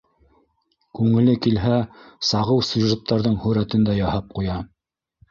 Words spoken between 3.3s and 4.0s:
һүрәтен дә